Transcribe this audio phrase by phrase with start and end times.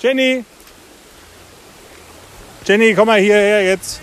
[0.00, 0.44] Jenny!
[2.64, 4.00] Jenny, komm mal hierher jetzt.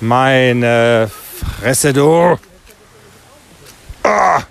[0.00, 1.10] Meine
[1.60, 2.38] Fresse, du.
[4.02, 4.42] Ah.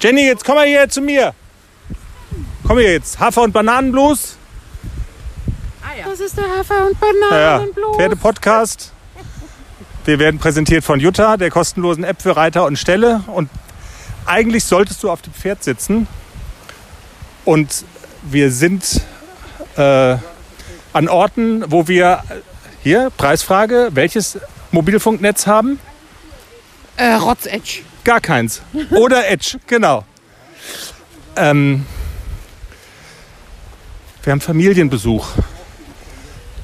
[0.00, 1.34] Jenny, jetzt komm mal hier zu mir.
[2.66, 3.18] Komm hier jetzt.
[3.18, 4.36] Hafer- und Bananenblues.
[6.04, 7.96] Das ist der Hafer- und Bananenblues.
[7.96, 8.92] Pferde-Podcast.
[10.04, 13.22] Wir werden präsentiert von Jutta, der kostenlosen App für Reiter und Ställe.
[13.28, 13.48] Und
[14.32, 16.08] eigentlich solltest du auf dem Pferd sitzen.
[17.44, 17.84] Und
[18.22, 19.02] wir sind
[19.76, 20.16] äh,
[20.92, 22.24] an Orten, wo wir
[22.82, 24.38] hier, Preisfrage, welches
[24.70, 25.78] Mobilfunknetz haben?
[26.96, 27.82] Äh, Rotzedge.
[28.04, 28.62] Gar keins.
[28.90, 30.04] Oder Edge, genau.
[31.36, 31.86] Ähm,
[34.22, 35.28] wir haben Familienbesuch.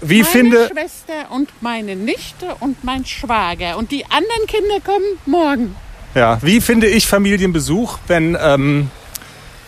[0.01, 0.69] Wie Meine finde.
[0.69, 3.77] Schwester und meine Nichte und mein Schwager.
[3.77, 5.77] Und die anderen Kinder kommen morgen.
[6.19, 8.91] Ja, wie finde ich Familienbesuch, wenn, ähm,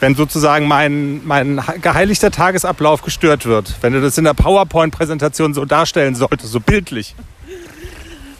[0.00, 3.76] wenn sozusagen mein, mein geheiligter Tagesablauf gestört wird?
[3.82, 7.14] Wenn du das in der PowerPoint-Präsentation so darstellen solltest, so bildlich.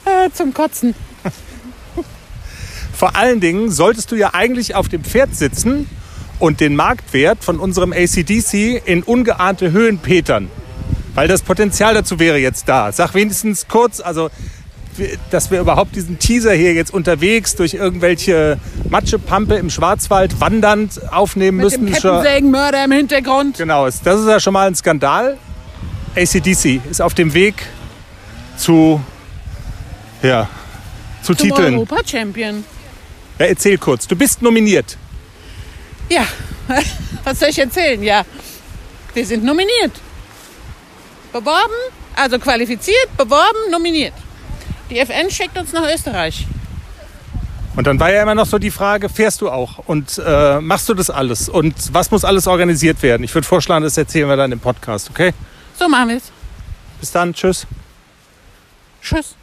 [0.03, 0.93] Äh, zum Kotzen.
[2.93, 5.89] Vor allen Dingen solltest du ja eigentlich auf dem Pferd sitzen
[6.37, 10.51] und den Marktwert von unserem ACDC in ungeahnte Höhen petern.
[11.15, 12.91] Weil das Potenzial dazu wäre jetzt da.
[12.91, 14.29] Sag wenigstens kurz, also
[15.29, 18.57] dass wir überhaupt diesen Teaser hier jetzt unterwegs durch irgendwelche
[18.89, 21.87] Matschepampe im Schwarzwald wandernd aufnehmen Mit müssen.
[21.99, 23.57] schon- Kettensägenmörder im Hintergrund.
[23.57, 25.37] Genau, das ist ja schon mal ein Skandal.
[26.15, 27.55] ACDC ist auf dem Weg
[28.57, 29.01] zu,
[30.21, 30.49] ja,
[31.23, 31.73] zu Zum Titeln.
[31.75, 32.63] Europa-Champion.
[33.39, 34.07] Ja, erzähl kurz.
[34.07, 34.97] Du bist nominiert.
[36.09, 36.25] Ja,
[37.23, 38.03] was soll ich erzählen?
[38.03, 38.23] Ja,
[39.13, 39.91] wir sind nominiert.
[41.31, 41.73] Beworben,
[42.15, 44.13] also qualifiziert, beworben, nominiert.
[44.91, 46.45] Die FN schickt uns nach Österreich.
[47.77, 50.89] Und dann war ja immer noch so die Frage, fährst du auch und äh, machst
[50.89, 53.23] du das alles und was muss alles organisiert werden?
[53.23, 55.31] Ich würde vorschlagen, das erzählen wir dann im Podcast, okay?
[55.79, 56.23] So machen wir es.
[56.99, 57.65] Bis dann, tschüss.
[59.01, 59.35] Tschüss.